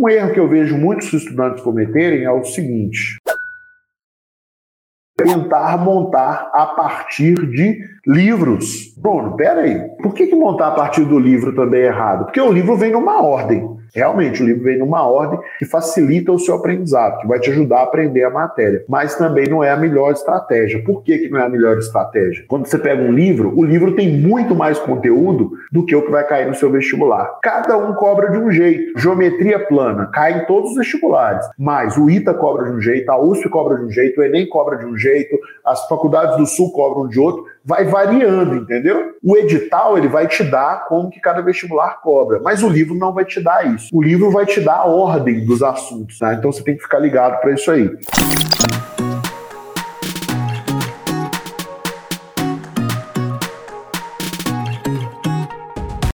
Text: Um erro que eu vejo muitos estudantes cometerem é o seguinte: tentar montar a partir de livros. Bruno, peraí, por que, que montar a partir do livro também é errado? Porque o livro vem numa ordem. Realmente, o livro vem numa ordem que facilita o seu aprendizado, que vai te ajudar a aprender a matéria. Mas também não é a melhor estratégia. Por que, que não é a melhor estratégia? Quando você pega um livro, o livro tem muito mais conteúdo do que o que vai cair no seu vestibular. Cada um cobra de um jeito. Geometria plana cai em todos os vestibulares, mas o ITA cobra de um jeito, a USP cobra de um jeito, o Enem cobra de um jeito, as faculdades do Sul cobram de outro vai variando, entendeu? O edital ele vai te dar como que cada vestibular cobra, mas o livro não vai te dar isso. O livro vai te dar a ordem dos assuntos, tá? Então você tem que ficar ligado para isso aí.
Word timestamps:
Um 0.00 0.08
erro 0.08 0.32
que 0.32 0.40
eu 0.40 0.48
vejo 0.48 0.78
muitos 0.78 1.12
estudantes 1.12 1.62
cometerem 1.62 2.24
é 2.24 2.30
o 2.30 2.42
seguinte: 2.42 3.18
tentar 5.14 5.76
montar 5.76 6.50
a 6.54 6.64
partir 6.68 7.34
de 7.34 7.78
livros. 8.06 8.94
Bruno, 8.96 9.36
peraí, 9.36 9.78
por 10.02 10.14
que, 10.14 10.26
que 10.26 10.34
montar 10.34 10.68
a 10.68 10.74
partir 10.74 11.04
do 11.04 11.18
livro 11.18 11.54
também 11.54 11.82
é 11.82 11.88
errado? 11.88 12.24
Porque 12.24 12.40
o 12.40 12.50
livro 12.50 12.78
vem 12.78 12.92
numa 12.92 13.22
ordem. 13.22 13.62
Realmente, 13.94 14.42
o 14.42 14.46
livro 14.46 14.64
vem 14.64 14.78
numa 14.78 15.06
ordem 15.06 15.38
que 15.58 15.64
facilita 15.64 16.32
o 16.32 16.38
seu 16.38 16.54
aprendizado, 16.54 17.20
que 17.20 17.26
vai 17.26 17.38
te 17.38 17.50
ajudar 17.50 17.80
a 17.80 17.82
aprender 17.82 18.24
a 18.24 18.30
matéria. 18.30 18.84
Mas 18.88 19.14
também 19.16 19.48
não 19.48 19.62
é 19.62 19.70
a 19.70 19.76
melhor 19.76 20.12
estratégia. 20.12 20.82
Por 20.84 21.02
que, 21.02 21.18
que 21.18 21.28
não 21.28 21.38
é 21.38 21.44
a 21.44 21.48
melhor 21.48 21.78
estratégia? 21.78 22.44
Quando 22.48 22.66
você 22.66 22.78
pega 22.78 23.02
um 23.02 23.12
livro, 23.12 23.52
o 23.56 23.64
livro 23.64 23.94
tem 23.94 24.10
muito 24.10 24.54
mais 24.54 24.78
conteúdo 24.78 25.52
do 25.70 25.84
que 25.84 25.94
o 25.94 26.04
que 26.04 26.10
vai 26.10 26.26
cair 26.26 26.46
no 26.46 26.54
seu 26.54 26.70
vestibular. 26.70 27.38
Cada 27.42 27.76
um 27.76 27.94
cobra 27.94 28.30
de 28.30 28.38
um 28.38 28.50
jeito. 28.50 28.98
Geometria 28.98 29.58
plana 29.58 30.06
cai 30.12 30.40
em 30.40 30.46
todos 30.46 30.70
os 30.70 30.76
vestibulares, 30.76 31.46
mas 31.58 31.96
o 31.96 32.08
ITA 32.10 32.34
cobra 32.34 32.66
de 32.66 32.72
um 32.72 32.80
jeito, 32.80 33.10
a 33.10 33.20
USP 33.20 33.48
cobra 33.48 33.78
de 33.78 33.84
um 33.84 33.90
jeito, 33.90 34.20
o 34.20 34.24
Enem 34.24 34.48
cobra 34.48 34.76
de 34.76 34.86
um 34.86 34.96
jeito, 34.96 35.38
as 35.64 35.86
faculdades 35.88 36.36
do 36.36 36.46
Sul 36.46 36.72
cobram 36.72 37.08
de 37.08 37.18
outro 37.18 37.44
vai 37.64 37.84
variando, 37.84 38.56
entendeu? 38.56 39.12
O 39.22 39.36
edital 39.36 39.98
ele 39.98 40.08
vai 40.08 40.26
te 40.26 40.42
dar 40.44 40.86
como 40.86 41.10
que 41.10 41.20
cada 41.20 41.42
vestibular 41.42 42.00
cobra, 42.00 42.40
mas 42.42 42.62
o 42.62 42.68
livro 42.68 42.94
não 42.94 43.12
vai 43.12 43.24
te 43.24 43.40
dar 43.40 43.66
isso. 43.74 43.88
O 43.92 44.02
livro 44.02 44.30
vai 44.30 44.46
te 44.46 44.60
dar 44.60 44.76
a 44.76 44.86
ordem 44.86 45.44
dos 45.44 45.62
assuntos, 45.62 46.18
tá? 46.18 46.34
Então 46.34 46.50
você 46.50 46.62
tem 46.62 46.76
que 46.76 46.82
ficar 46.82 46.98
ligado 46.98 47.40
para 47.40 47.52
isso 47.52 47.70
aí. 47.70 47.90